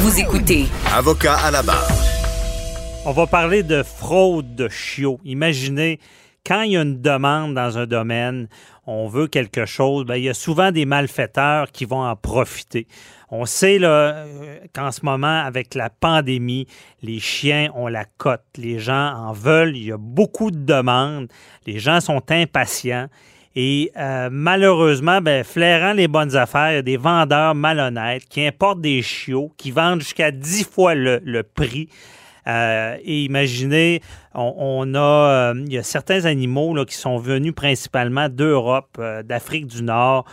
[0.00, 1.88] Vous écoutez Avocat à la barre.
[3.04, 5.18] On va parler de fraude de chiots.
[5.24, 5.98] Imaginez,
[6.46, 8.46] quand il y a une demande dans un domaine,
[8.86, 12.86] on veut quelque chose, bien, il y a souvent des malfaiteurs qui vont en profiter.
[13.30, 16.68] On sait là, euh, qu'en ce moment, avec la pandémie,
[17.02, 18.44] les chiens ont la cote.
[18.56, 19.76] Les gens en veulent.
[19.76, 21.26] Il y a beaucoup de demandes.
[21.66, 23.08] Les gens sont impatients.
[23.60, 28.46] Et euh, malheureusement, ben, flairant les bonnes affaires, il y a des vendeurs malhonnêtes qui
[28.46, 31.88] importent des chiots, qui vendent jusqu'à 10 fois le, le prix.
[32.48, 34.00] Euh, et imaginez,
[34.34, 39.22] on, a, euh, il y a certains animaux là, qui sont venus principalement d'Europe, euh,
[39.22, 40.24] d'Afrique du Nord,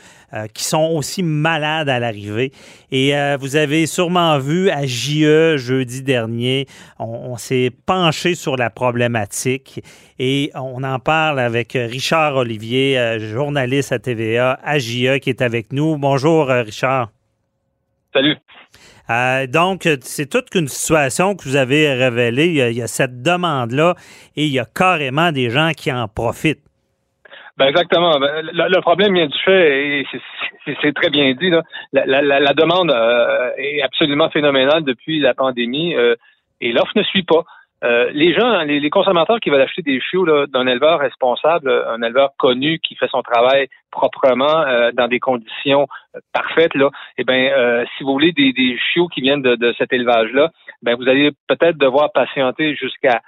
[0.53, 2.51] qui sont aussi malades à l'arrivée.
[2.91, 6.65] Et vous avez sûrement vu à JE jeudi dernier,
[6.99, 9.81] on, on s'est penché sur la problématique
[10.19, 15.71] et on en parle avec Richard Olivier, journaliste à TVA, à JE, qui est avec
[15.71, 15.97] nous.
[15.97, 17.11] Bonjour, Richard.
[18.11, 18.35] Salut.
[19.09, 22.47] Euh, donc, c'est toute une situation que vous avez révélée.
[22.47, 23.95] Il y a, cette demande-là
[24.35, 26.63] et il y a carrément des gens qui en profitent.
[27.57, 28.19] Ben exactement.
[28.19, 30.07] Ben, le, problème vient du fait, et
[30.81, 31.61] c'est- très bien dit, là.
[31.93, 36.15] La demande euh, est absolument phénoménale depuis la pandémie euh,
[36.59, 37.45] et l'offre ne suit pas.
[37.83, 42.01] Euh, les gens, les, les consommateurs qui veulent acheter des chiots d'un éleveur responsable, un
[42.01, 47.23] éleveur connu qui fait son travail proprement euh, dans des conditions euh, parfaites, là, eh
[47.23, 50.51] ben, euh, si vous voulez des, des chiots qui viennent de, de cet élevage-là,
[50.81, 53.21] ben vous allez peut-être devoir patienter jusqu'à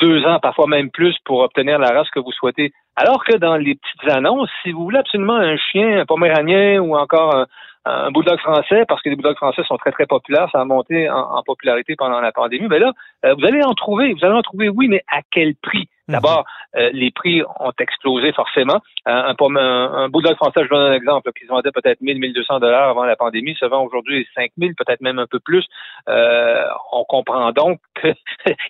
[0.00, 2.72] deux ans, parfois même plus, pour obtenir la race que vous souhaitez.
[2.96, 6.96] Alors que dans les petites annonces, si vous voulez absolument un chien, un poméranien ou
[6.96, 7.46] encore un,
[7.84, 11.08] un bulldog français, parce que les bulldogs français sont très, très populaires, ça a monté
[11.10, 12.92] en, en popularité pendant la pandémie, ben là,
[13.24, 15.88] euh, vous allez en trouver, vous allez en trouver, oui, mais à quel prix?
[16.06, 16.44] D'abord,
[16.76, 18.80] euh, les prix ont explosé forcément.
[19.08, 22.18] Euh, un, un, un bulldog français, je donne un exemple, qui se vendait peut-être 1000,
[22.18, 25.64] 1200 dollars avant la pandémie, se vend aujourd'hui 5000, peut-être même un peu plus.
[26.10, 28.14] Euh, on comprend donc qu'il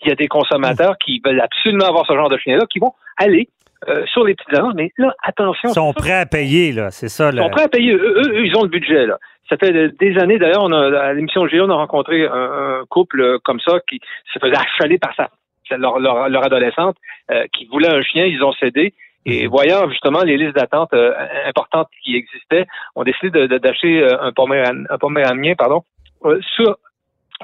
[0.08, 3.48] y a des consommateurs qui veulent absolument avoir ce genre de chien-là, qui vont aller
[3.88, 5.70] euh, sur les petites annonces, mais là, attention.
[5.70, 6.90] Ils sont prêts à payer, là.
[6.90, 7.30] C'est ça.
[7.30, 7.92] Ils le- sont prêts à payer.
[7.92, 9.18] Eux, eux, eux, ils ont le budget, là.
[9.48, 12.32] Ça fait de- des années, d'ailleurs, on a, à l'émission G, on a rencontré un,
[12.80, 14.00] un couple euh, comme ça qui
[14.32, 15.28] se faisait achaler par sa,
[15.76, 16.96] leur, leur, leur adolescente
[17.30, 18.94] euh, qui voulait un chien, ils ont cédé.
[19.26, 21.12] Et voyant justement les listes d'attente euh,
[21.46, 25.82] importantes qui existaient, on décidé de- de- d'acheter un, poméran, un poméranien pardon,
[26.26, 26.76] euh, sur,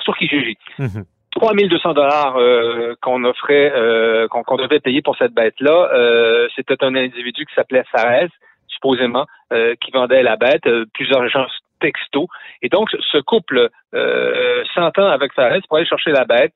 [0.02, 0.56] sur Kijiji.
[0.78, 1.04] Mhm.
[1.32, 5.90] 3200 dollars euh, qu'on offrait, euh, qu'on devait payer pour cette bête-là.
[5.94, 8.28] Euh, C'était un individu qui s'appelait Sarez,
[8.68, 11.46] supposément, euh, qui vendait la bête, euh, plusieurs gens
[11.80, 12.26] texto.
[12.60, 16.52] Et donc, ce couple euh, s'entend avec Sarez pour aller chercher la bête.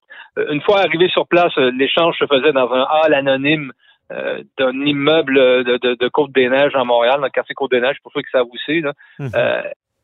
[0.50, 3.72] Une fois arrivé sur place, l'échange se faisait dans un hall anonyme
[4.12, 5.34] euh, d'un immeuble
[5.64, 8.56] de, de, de Côte-des-Neiges à Montréal, dans le quartier Côte-des-Neiges, pour ceux qui savent où
[8.66, 8.80] c'est.
[8.80, 8.92] là.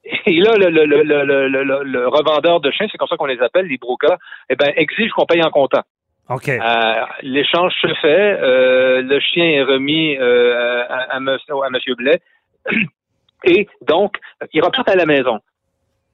[0.05, 4.19] Et là, le, revendeur de chiens, c'est comme ça qu'on les appelle, les brokers,
[4.49, 5.83] eh ben, exige qu'on paye en comptant.
[6.29, 6.49] OK.
[6.49, 12.21] Euh, L'échange se fait, euh, le chien est remis euh, à, monsieur Blais,
[13.45, 14.17] et donc,
[14.53, 15.41] ils repartent à la maison.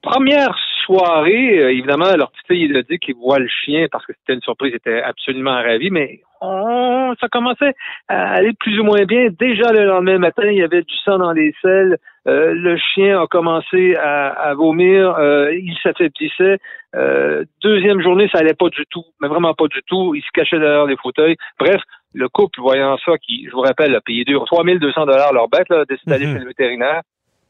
[0.01, 4.13] Première soirée, évidemment, leur petite fille, il a dit qu'il voit le chien parce que
[4.13, 7.73] c'était une surprise, il était absolument ravi, mais on- ça commençait
[8.07, 9.27] à aller plus ou moins bien.
[9.39, 13.21] Déjà le lendemain matin, il y avait du sang dans les selles, euh, le chien
[13.21, 16.57] a commencé à, à vomir, euh, il s'affaiblissait.
[16.95, 20.13] Euh, deuxième journée, ça allait pas du tout, mais vraiment pas du tout.
[20.15, 21.37] Il se cachait derrière les fauteuils.
[21.59, 21.81] Bref,
[22.13, 25.81] le couple, voyant ça, qui, je vous rappelle, a payé 3200 dollars leur bête, là,
[25.81, 26.33] a décidé d'aller Mhm.
[26.33, 27.01] chez le vétérinaire.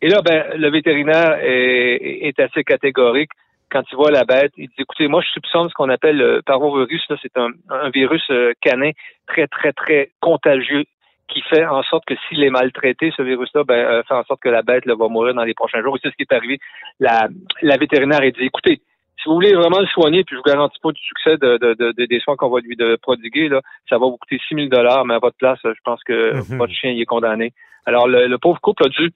[0.01, 3.31] Et là, ben, le vétérinaire est, est assez catégorique
[3.71, 4.51] quand il voit la bête.
[4.57, 7.03] Il dit, écoutez, moi, je soupçonne ce qu'on appelle le parvovirus.
[7.09, 8.91] Là, c'est un, un virus euh, canin
[9.27, 10.85] très, très, très contagieux
[11.27, 14.41] qui fait en sorte que s'il est maltraité, ce virus-là, ben, euh, fait en sorte
[14.41, 15.97] que la bête là, va mourir dans les prochains jours.
[15.97, 16.59] Et c'est ce qui est arrivé.
[17.01, 17.27] La,
[17.61, 18.79] la vétérinaire a dit, écoutez,
[19.21, 21.73] si vous voulez vraiment le soigner, puis je vous garantis pas du succès de, de-
[21.73, 24.67] de- de- des soins qu'on va lui prodiguer, là, ça va vous coûter 6 000
[24.67, 26.57] dollars, mais à votre place, je pense que Mhm.
[26.57, 27.51] votre chien il est condamné.
[27.85, 29.09] Alors, le, le pauvre couple a dû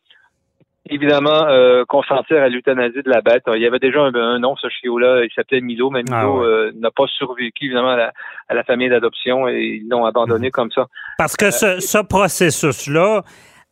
[0.90, 3.44] évidemment euh, consentir à l'euthanasie de la bête.
[3.54, 6.30] Il y avait déjà un, un nom, ce chiot-là, il s'appelait Milo, mais Milo Ah
[6.32, 6.46] ouais.
[6.46, 8.14] euh, n'a pas survécu évidemment à la,
[8.50, 10.52] à la famille d'adoption et ils l'ont abandonné Mhm.
[10.52, 10.88] comme ça.
[11.18, 13.22] Parce que ce, ce processus-là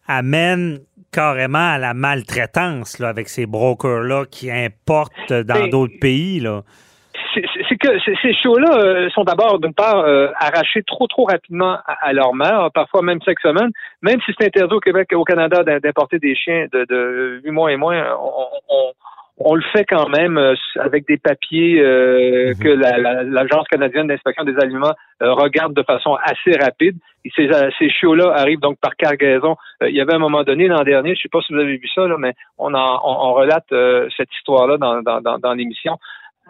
[0.07, 0.79] amène
[1.11, 6.39] carrément à la maltraitance là, avec ces brokers-là qui importent dans d'autres pays.
[6.39, 6.61] Là.
[7.79, 12.33] Que ces- chiots-là euh, sont d'abord, d'une part, euh, arrachés trop, trop rapidement à, leur
[12.33, 13.71] mère, parfois même cinq semaines.
[14.01, 17.41] Même si c'est interdit au Québec et au Canada d'im- d'importer des chiens de, de
[17.43, 18.91] 8 mois et moins, on, on-
[19.41, 22.59] on le fait quand même euh, avec des papiers euh, Mhm.
[22.61, 24.93] que la- la- l'Agence canadienne d'inspection des aliments
[25.23, 26.97] euh, regarde de façon assez rapide.
[27.23, 27.49] Et ces,
[27.79, 29.55] ces chiots-là arrivent donc par cargaison.
[29.81, 31.77] Euh, il y avait un moment donné l'an dernier, je sais pas si vous avez
[31.77, 35.37] vu ça, là, mais on, en, on, on relate euh, cette histoire-là dans, dans, dans,
[35.39, 35.97] dans l'émission.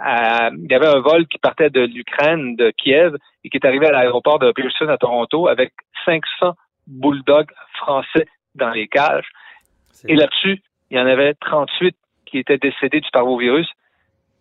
[0.06, 3.88] Il y avait un vol qui partait de l'Ukraine, de Kiev, et qui est arrivé
[3.88, 5.74] à l'aéroport de Pearson à Toronto avec
[6.06, 6.54] 500
[6.88, 8.26] bulldogs français
[8.56, 9.28] dans les cages.
[10.08, 13.68] Et là-dessus, il y en avait 38 qui étaient décédés du parvovirus.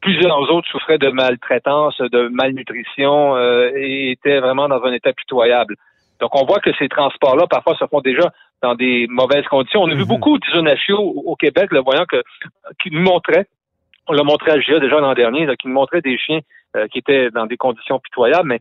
[0.00, 5.74] Plusieurs autres souffraient de maltraitance, de malnutrition euh, et étaient vraiment dans un état pitoyable.
[6.20, 8.32] Donc, on voit que ces transports-là, parfois, se font déjà
[8.62, 9.82] dans des mauvaises conditions.
[9.82, 10.08] On a vu Mhm.
[10.08, 10.38] beaucoup
[10.76, 12.22] chiots au Québec, le voyant que,
[12.82, 13.46] qui nous montraient,
[14.08, 16.40] on l'a montré à GIA déjà l'an dernier, là, qui nous montrait des chiens
[16.76, 18.60] euh, qui étaient dans des conditions pitoyables, mais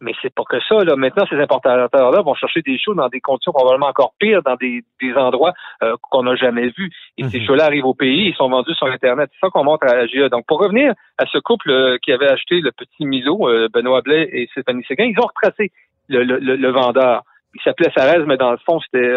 [0.00, 0.84] mais c'est pas que ça.
[0.84, 0.96] Là.
[0.96, 4.82] Maintenant, ces importateurs-là vont chercher des chiots dans des conditions probablement encore pires, dans des,
[5.00, 6.90] des endroits euh, qu'on n'a jamais vus.
[7.16, 7.44] Et ces Mhm.
[7.44, 9.30] chiots-là arrivent au pays, ils sont vendus sur Internet.
[9.32, 10.28] C'est ça qu'on montre à la GIA.
[10.28, 14.02] Donc, pour revenir à ce couple euh, qui avait acheté le petit Milo, euh, Benoît
[14.02, 15.70] Blais et Stéphanie Séguin, ils ont retracé
[16.08, 17.22] le, le, le- le vendeur.
[17.54, 19.08] Il s'appelait Sarez, mais dans le fond, c'était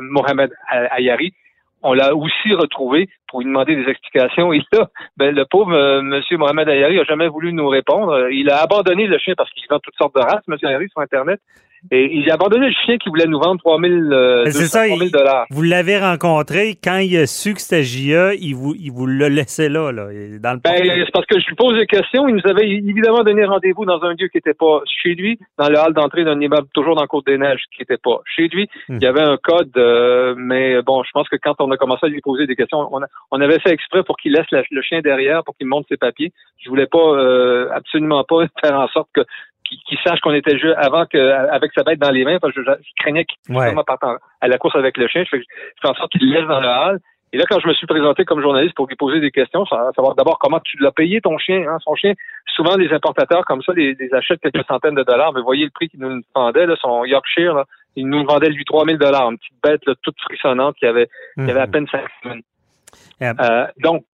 [0.00, 1.32] Mohamed Ayari.
[1.86, 4.52] On l'a aussi retrouvé pour lui demander des explications.
[4.54, 4.88] Et là,
[5.18, 8.30] ben, le pauvre euh, Monsieur Mohamed Ayari a jamais voulu nous répondre.
[8.30, 11.02] Il a abandonné le chien parce qu'il vend toutes sortes de races, Monsieur Ayari, sur
[11.02, 11.40] Internet.
[11.90, 14.70] Et il a abandonné le chien qui voulait nous vendre 3000 euh, Mais c'est 200,
[14.70, 15.44] ça, 3000 il- dollars.
[15.50, 19.28] Vous l'avez rencontré quand il a su que c'était JA, il vous, il vous l'a
[19.28, 20.04] laissé là, là,
[20.40, 22.26] dans le Ben, c'est parce que je lui pose des questions.
[22.26, 25.68] Il nous avait évidemment donné rendez-vous dans un lieu qui n'était pas chez lui, dans
[25.68, 28.68] le hall d'entrée d'un immeuble toujours dans Côte-des-Neiges qui n'était pas chez lui.
[28.88, 28.96] Hmm.
[28.96, 32.06] Il y avait un code, euh, mais bon, je pense que quand on a commencé
[32.06, 34.62] à lui poser des questions, on, a- on avait fait exprès pour qu'il laisse la-
[34.70, 36.32] le chien derrière, pour qu'il monte ses papiers.
[36.64, 39.20] Je voulais pas, euh, absolument pas faire en sorte que
[39.64, 41.18] qu'il sache qu'on était jeu avant que
[41.50, 43.74] avec sa bête dans les mains, parce que je, je craignais qu'il Ouais.
[43.86, 44.02] parte
[44.40, 45.24] à la course avec le chien.
[45.24, 46.98] Je fais, je fais en sorte qu'il le laisse dans le hall.
[47.32, 50.14] Et là, quand je me suis présenté comme journaliste pour lui poser des questions, savoir
[50.14, 52.12] d'abord comment tu l'as payé ton chien, hein, son chien.
[52.54, 55.32] Souvent, les importateurs comme ça, les, les achètent quelques centaines de dollars.
[55.32, 57.64] Mais voyez le prix qu'il nous vendait, là, son Yorkshire, là,
[57.96, 61.50] il nous vendait lui 3000 dollars, une petite bête là, toute frissonnante qui avait, qui
[61.50, 61.72] avait à Mhm.
[61.72, 62.42] peine cinq semaines.
[63.20, 63.36] Yep.
[63.40, 64.04] Euh, donc,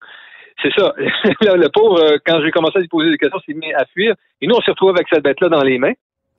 [0.63, 0.93] c'est ça.
[1.43, 3.85] Là, le pauvre, euh, quand j'ai commencé à lui poser des questions, s'est mis à
[3.87, 4.15] fuir.
[4.41, 5.93] Et nous, on s'est retrouvés avec cette bête-là dans les mains.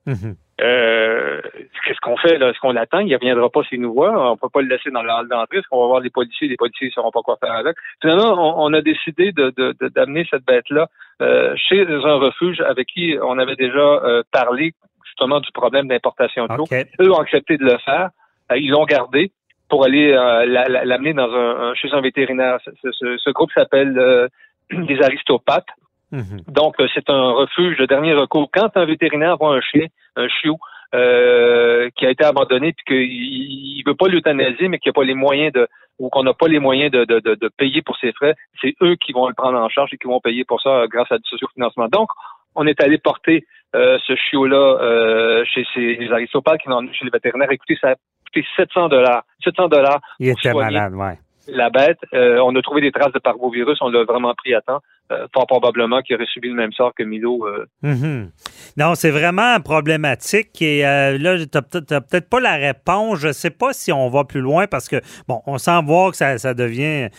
[0.05, 0.35] Mhm.
[0.61, 1.41] Euh,
[1.85, 2.49] qu'est-ce qu'on fait là?
[2.49, 2.99] Est-ce qu'on l'attend?
[2.99, 4.31] Il ne reviendra pas s'il nous voit.
[4.31, 5.57] On peut pas le laisser dans le hall d'entrée.
[5.57, 6.47] Est-ce qu'on va voir les policiers?
[6.47, 7.75] Les policiers ne sauront pas quoi faire avec.
[8.01, 10.87] Finalement, on, on a décidé de, de- de- d'amener cette bête-là
[11.21, 14.73] euh, chez un refuge avec qui on avait déjà euh, parlé
[15.05, 16.65] justement du problème d'importation de l'eau.
[16.99, 18.09] Eux ont accepté de le faire.
[18.55, 19.31] Ils l'ont gardé
[19.71, 22.57] pour aller euh, la- la- l'amener dans un, un- chez un vétérinaire.
[22.65, 24.27] Ce, ce- ce groupe s'appelle euh,
[24.69, 25.73] les aristopathes.
[26.11, 26.41] Mhm.
[26.49, 28.49] Donc, euh, c'est un refuge de dernier recours.
[28.53, 29.87] Quand un vétérinaire voit un chien,
[30.17, 30.57] un chiot,
[30.93, 35.05] euh, qui a été abandonné puis qu'il il veut pas l'euthanasier, mais qu'il n'a pas
[35.05, 35.67] les moyens de
[35.99, 38.73] ou qu'on n'a pas les moyens de, de, de, de payer pour ses frais, c'est
[38.81, 41.11] eux qui vont le prendre en charge et qui vont payer pour ça euh, grâce
[41.11, 41.87] à du sociofinancement.
[41.87, 42.09] Donc,
[42.55, 43.45] on est allé porter
[43.75, 47.51] euh, ce chiot-là euh, chez ces, les aristopathes qui chez les vétérinaires.
[47.51, 47.95] Écoutez, ça a
[48.31, 49.23] coûté 700 dollars.
[49.43, 51.17] 700 dollars Il était malade, ouais.
[51.47, 51.99] la bête.
[52.13, 53.77] Euh, on a trouvé des traces de parvovirus.
[53.81, 54.81] On l'a vraiment pris à temps.
[55.11, 57.45] Euh, fort probablement qu'il aurait subi le même sort que Milo.
[57.45, 58.31] euh, Mhm.
[58.77, 60.61] Non, c'est vraiment problématique.
[60.61, 61.45] Et euh, là, tu
[61.91, 63.19] n'as peut-être pas la réponse.
[63.19, 66.11] Je ne sais pas si on va plus loin parce que, bon, on sent voir
[66.11, 67.09] que ça, devient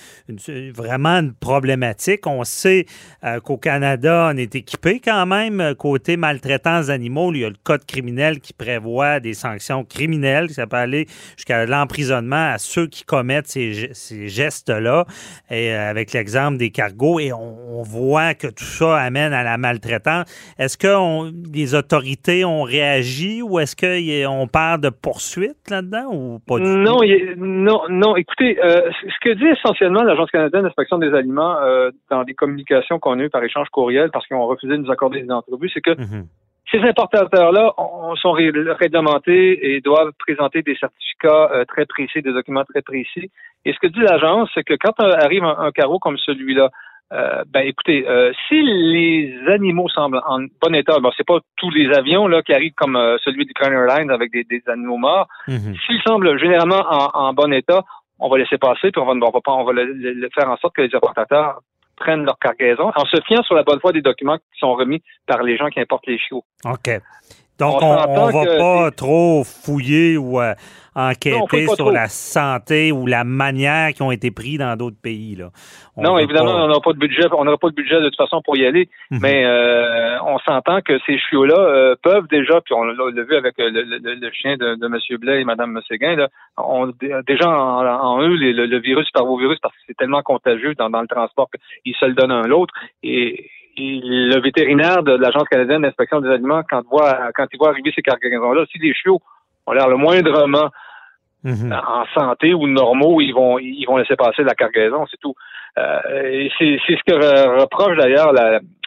[0.75, 2.27] vraiment une problématique.
[2.27, 2.87] On sait
[3.45, 7.33] qu'au Canada, on est équipé quand même côté maltraitance d'animaux.
[7.35, 10.51] Il y a le code criminel qui prévoit des sanctions criminelles.
[10.51, 11.07] Ça peut aller
[11.37, 15.05] jusqu'à l'emprisonnement à ceux qui commettent ces, ge- ces gestes-là.
[15.51, 20.25] Et avec l'exemple des cargos, et on voit que tout ça amène à la maltraitance.
[20.59, 26.39] Est-ce que on- les autorités ont réagi ou est-ce qu'on parle de poursuite là-dedans ou
[26.47, 27.05] pas du non, tout?
[27.05, 28.17] il non, non.
[28.17, 32.99] Écoutez, euh, ce que dit essentiellement l'Agence canadienne d'inspection des aliments euh, dans des communications
[32.99, 35.71] qu'on a eues par échange courriel parce qu'ils ont refusé de nous accorder des entrevues,
[35.73, 36.27] c'est que Mhm.
[36.71, 42.33] Ces importateurs-là on- sont ré- réglementés et doivent présenter des certificats euh, très précis, des
[42.33, 43.31] documents très précis.
[43.65, 46.71] Et ce que dit l'agence, c'est que quand arrive un, un carreau comme celui-là,
[47.13, 51.71] euh, ben écoutez, euh, si les animaux semblent en bon état, bon c'est pas tous
[51.71, 54.97] les avions là qui arrivent comme euh, celui du Crown Airlines avec des, des animaux
[54.97, 55.29] morts.
[55.49, 55.75] Mhm.
[55.87, 57.83] S'ils semblent généralement en, en bon état,
[58.19, 60.29] on va laisser passer, puis on va, on va, pas- on va le, le- le
[60.35, 61.61] faire en sorte que les importateurs
[61.97, 65.03] prennent leur cargaison en se fiant sur la bonne foi des documents qui sont remis
[65.27, 66.45] par les gens qui importent les chiots.
[66.65, 66.89] OK.
[67.63, 70.53] Donc, on ne va pas trop fouiller ou euh,
[70.97, 75.37] enquêter sur la santé ou la manière qui ont été pris dans d'autres pays.
[75.37, 75.51] Là.
[75.97, 77.23] non, évidemment, on n'aura pas de budget.
[77.31, 78.89] On n'aura pas de budget de toute façon pour y aller.
[79.13, 79.21] Mhm.
[79.23, 83.55] Mais euh, on s'entend que ces chiots-là euh, peuvent déjà, puis on l'a vu avec
[83.59, 85.19] le, chien de, de, M.
[85.21, 86.29] Blais et Mme Séguin, là,
[87.29, 91.49] déjà en, eux le, virus parvovirus parce que c'est tellement contagieux dans, le transport
[91.85, 92.75] qu'ils se le donnent un l'autre.
[93.05, 97.93] Et, le vétérinaire de l'Agence canadienne d'inspection des aliments, quand, voit, quand il voit arriver
[97.95, 99.21] ces cargaisons-là, si les chiots
[99.67, 100.69] ont l'air le moindrement
[101.45, 101.73] mhm.
[101.73, 105.35] en santé ou normaux, ils vont ils vont laisser passer la cargaison, c'est tout.
[105.79, 108.33] Euh, c'est ce que reproche d'ailleurs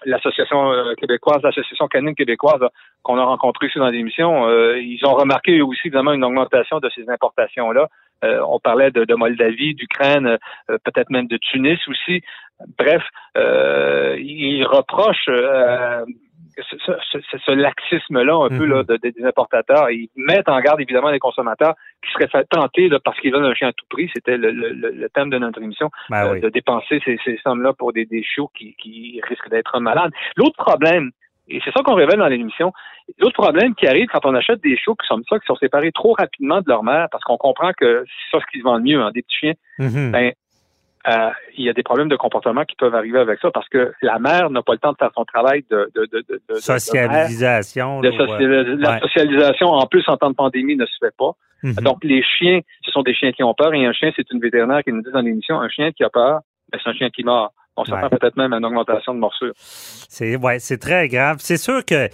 [0.06, 2.62] l'association euh, québécoise, l'association canine québécoise
[3.02, 4.48] qu'on a rencontrée ici dans l'émission.
[4.48, 7.88] Euh, ils ont remarqué aussi évidemment une augmentation de ces importations-là.
[8.24, 10.38] Euh, on parlait de, de Moldavie, d'Ukraine,
[10.68, 12.22] peut-être même de Tunis aussi.
[12.78, 13.04] Bref,
[14.36, 15.30] ils reprochent
[16.58, 18.98] ce, ce, laxisme-là, un peu là, mhm.
[18.98, 19.90] des importateurs.
[19.92, 23.54] Ils mettent en garde évidemment les consommateurs qui seraient tentés là, parce qu'ils veulent un
[23.54, 24.10] chien à tout prix.
[24.14, 27.94] C'était le, le, thème de notre émission, ben euh, de dépenser ces, ces sommes-là pour
[27.94, 30.12] des, des chiots qui, qui risquent d'être malades.
[30.38, 31.12] L'autre problème,
[31.48, 32.74] et c'est ça qu'on révèle dans l'émission.
[33.20, 35.92] L'autre problème qui arrive quand on achète des chiots qui sont ça, qui sont séparés
[35.92, 38.78] trop rapidement de leur mère, parce qu'on comprend que c'est ça ce qui se vend
[38.78, 40.12] le mieux, hein, des petits chiens, mhm.
[40.12, 40.32] ben,
[41.08, 43.94] euh, il y a des problèmes de comportement qui peuvent arriver avec ça parce que
[44.02, 48.02] la mère n'a pas le temps de faire son travail de, de, de, de socialisation.
[48.02, 51.32] la socialisation, en plus, en temps de pandémie, ne se fait pas.
[51.64, 51.76] Mhm.
[51.84, 54.40] Donc, les chiens, ce sont des chiens qui ont peur et un chien, c'est une
[54.40, 57.10] vétérinaire qui nous dit dans l'émission, un chien qui a peur, ben, c'est un chien
[57.10, 57.54] qui mord.
[57.78, 59.52] On s'attend peut-être même à une augmentation de morsure.
[59.58, 61.38] C'est ouais, c'est très grave.
[61.40, 62.08] C'est sûr que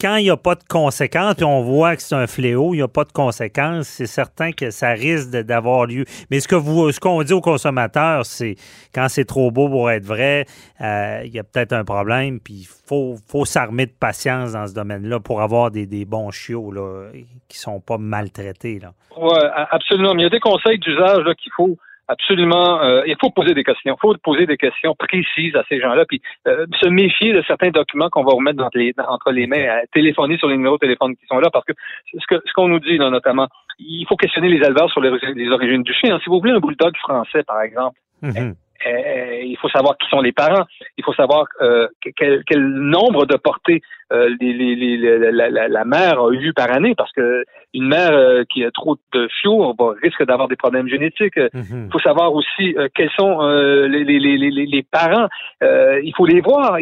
[0.00, 2.78] quand il n'y a pas de conséquences, puis on voit que c'est un fléau, il
[2.78, 6.04] n'y a pas de conséquences, c'est certain que ça risque d'avoir lieu.
[6.30, 8.54] Mais ce que vous, ce qu'on dit aux consommateurs, c'est
[8.94, 10.46] quand c'est trop beau pour être vrai,
[10.80, 14.68] euh, il y a peut-être un problème, puis il faut, faut s'armer de patience dans
[14.68, 17.10] ce domaine-là pour avoir des, bons chiots là,
[17.48, 18.80] qui sont pas maltraités.
[19.16, 19.38] Oui,
[19.70, 20.14] absolument.
[20.14, 21.76] Mais il y a des conseils d'usage qu'il faut
[22.08, 23.94] absolument, euh, il faut poser des questions.
[23.96, 27.70] Il faut poser des questions précises à ces gens-là, puis euh, se méfier de certains
[27.70, 31.14] documents qu'on va remettre entre les, entre les mains, téléphoner sur les numéros de téléphone
[31.16, 31.72] qui sont là, parce que
[32.12, 33.46] ce que ce qu'on nous dit là, notamment,
[33.78, 35.10] il faut questionner les éleveurs sur les,
[35.50, 36.18] origines du chien.
[36.20, 38.54] Si vous voulez un bulldog français, par exemple, mm-hmm.
[38.86, 40.64] Euh, il faut savoir qui sont les parents.
[40.96, 43.82] Il faut savoir euh, quel, quel, nombre de portées
[44.12, 47.44] euh, les, les, les, la, la, mère a eu par année, parce que
[47.74, 51.36] une mère euh, qui a trop de chiots risque d'avoir des problèmes génétiques.
[51.36, 51.86] Mhm.
[51.86, 53.40] Il faut savoir aussi quels sont
[53.88, 55.28] les, les, parents.
[55.60, 56.78] il faut les voir.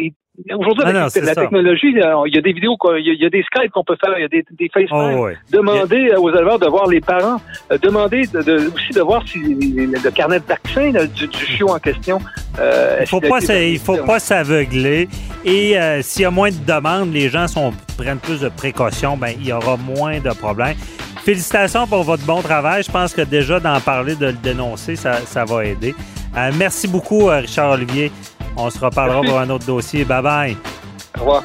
[0.55, 3.97] Aujourd'hui, la technologie, il y a des vidéos, il y a, des Skype qu'on peut
[3.99, 5.17] faire, il y a des, des FaceTime.
[5.17, 7.41] Oh, Demander aux éleveurs de voir les parents.
[7.71, 12.19] Euh, demander de, aussi de voir si le carnet de vaccin du, chiot en question.
[12.59, 15.09] Euh, il faut pas, il faut pas s'aveugler.
[15.43, 19.17] Et euh, s'il y a moins de demandes, les gens sont, prennent plus de précautions,
[19.17, 20.75] ben il y aura moins de problèmes.
[21.25, 22.83] Félicitations pour votre bon travail.
[22.83, 25.95] Je pense que déjà d'en parler, de le dénoncer, ça, ça va aider.
[26.57, 28.11] merci beaucoup, Richard Olivier.
[28.57, 30.03] On se reparlera pour un autre dossier.
[30.03, 30.57] Bye bye.
[31.15, 31.43] Au revoir.